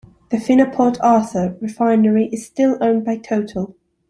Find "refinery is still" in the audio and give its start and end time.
1.61-2.75